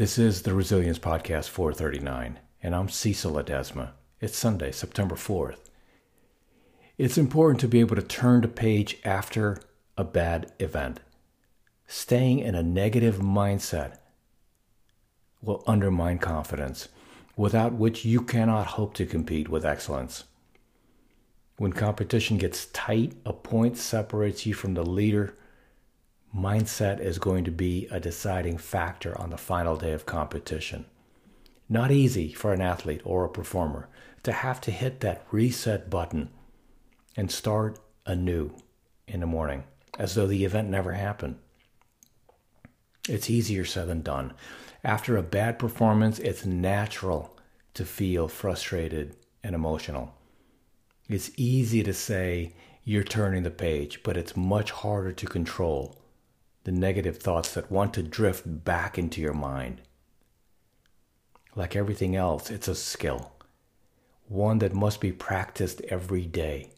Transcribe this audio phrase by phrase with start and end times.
[0.00, 3.90] This is the Resilience Podcast 439, and I'm Cecil Ledesma.
[4.18, 5.68] It's Sunday, September 4th.
[6.96, 9.60] It's important to be able to turn the page after
[9.98, 11.00] a bad event.
[11.86, 13.98] Staying in a negative mindset
[15.42, 16.88] will undermine confidence,
[17.36, 20.24] without which you cannot hope to compete with excellence.
[21.58, 25.36] When competition gets tight, a point separates you from the leader
[26.34, 30.84] mindset is going to be a deciding factor on the final day of competition.
[31.68, 33.88] Not easy for an athlete or a performer
[34.22, 36.30] to have to hit that reset button
[37.16, 38.52] and start anew
[39.06, 39.64] in the morning
[39.98, 41.38] as though the event never happened.
[43.08, 44.32] It's easier said than done.
[44.84, 47.36] After a bad performance, it's natural
[47.74, 50.14] to feel frustrated and emotional.
[51.08, 55.99] It's easy to say you're turning the page, but it's much harder to control
[56.64, 59.80] the negative thoughts that want to drift back into your mind.
[61.56, 63.32] Like everything else, it's a skill,
[64.28, 66.70] one that must be practiced every day.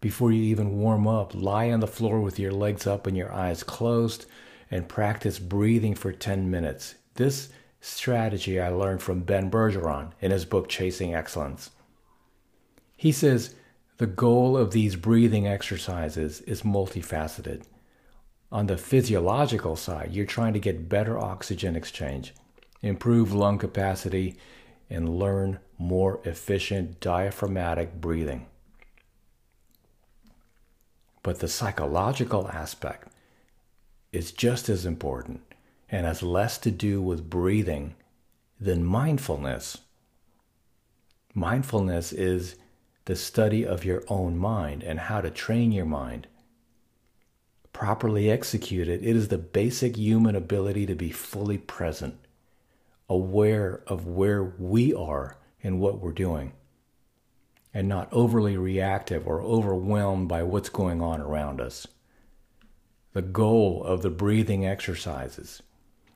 [0.00, 3.32] Before you even warm up, lie on the floor with your legs up and your
[3.32, 4.26] eyes closed
[4.70, 6.96] and practice breathing for 10 minutes.
[7.14, 7.50] This
[7.80, 11.70] strategy I learned from Ben Bergeron in his book Chasing Excellence.
[12.96, 13.54] He says
[13.98, 17.62] the goal of these breathing exercises is multifaceted.
[18.52, 22.34] On the physiological side, you're trying to get better oxygen exchange,
[22.82, 24.36] improve lung capacity,
[24.90, 28.46] and learn more efficient diaphragmatic breathing.
[31.22, 33.08] But the psychological aspect
[34.12, 35.40] is just as important
[35.88, 37.94] and has less to do with breathing
[38.60, 39.78] than mindfulness.
[41.32, 42.56] Mindfulness is
[43.06, 46.26] the study of your own mind and how to train your mind
[47.72, 52.16] properly executed, it is the basic human ability to be fully present,
[53.08, 56.52] aware of where we are and what we're doing,
[57.72, 61.86] and not overly reactive or overwhelmed by what's going on around us.
[63.12, 65.62] The goal of the breathing exercises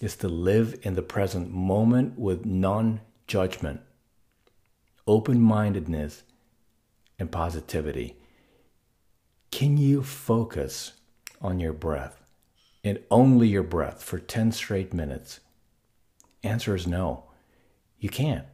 [0.00, 3.80] is to live in the present moment with non judgment,
[5.06, 6.24] open mindedness,
[7.18, 8.16] and positivity.
[9.50, 10.92] Can you focus
[11.40, 12.22] on your breath
[12.82, 15.40] and only your breath for 10 straight minutes?
[16.42, 17.24] Answer is no.
[17.98, 18.46] You can't.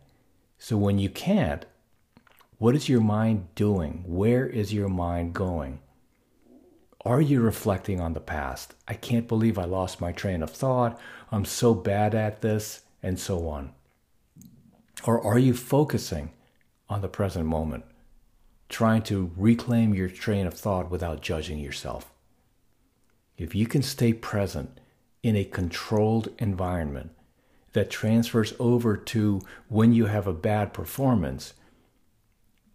[0.59, 1.67] So when you can't,
[2.59, 4.03] what is your mind doing?
[4.07, 5.81] Where is your mind going?
[7.05, 8.75] Are you reflecting on the past?
[8.89, 10.99] I can't believe I lost my train of thought.
[11.31, 13.73] I'm so bad at this, and so on.
[15.05, 16.33] Or are you focusing
[16.89, 17.85] on the present moment,
[18.69, 22.11] trying to reclaim your train of thought without judging yourself?
[23.37, 24.81] If you can stay present
[25.23, 27.11] in a controlled environment
[27.73, 31.55] that transfers over to when you have a bad performance,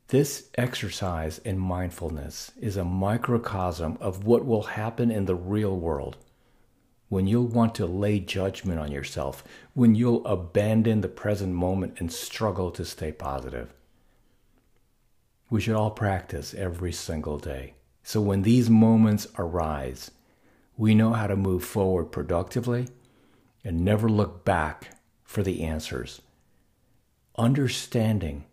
[0.10, 6.18] this exercise in mindfulness is a microcosm of what will happen in the real world
[7.12, 9.44] when you'll want to lay judgment on yourself,
[9.74, 13.74] when you'll abandon the present moment and struggle to stay positive.
[15.50, 17.74] We should all practice every single day.
[18.02, 20.12] So when these moments arise,
[20.82, 22.88] we know how to move forward productively
[23.64, 26.24] and never look back for the answers.
[27.38, 28.46] Understanding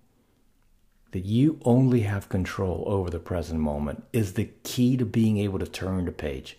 [1.12, 5.58] that you only have control over the present moment is the key to being able
[5.58, 6.58] to turn the page.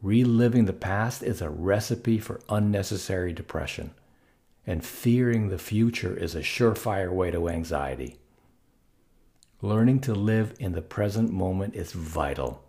[0.00, 3.90] Reliving the past is a recipe for unnecessary depression,
[4.66, 8.16] and fearing the future is a surefire way to anxiety.
[9.60, 12.62] Learning to live in the present moment is vital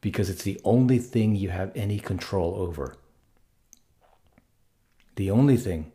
[0.00, 2.96] because it's the only thing you have any control over.
[5.16, 5.92] The only thing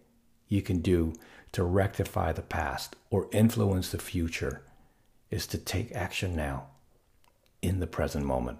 [0.47, 1.13] you can do
[1.51, 4.63] to rectify the past or influence the future
[5.29, 6.67] is to take action now,
[7.61, 8.59] in the present moment.